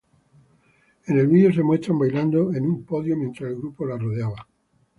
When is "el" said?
1.19-1.27, 3.51-3.57